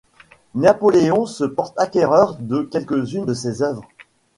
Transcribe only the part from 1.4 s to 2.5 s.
porte acquéreur